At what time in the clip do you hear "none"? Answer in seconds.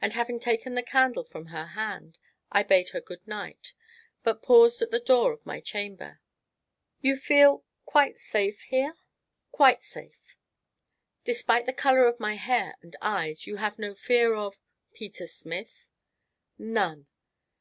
16.56-17.08